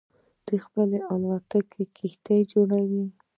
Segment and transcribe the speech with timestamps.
[0.45, 3.05] دوی خپله الوتکې او کښتۍ جوړوي.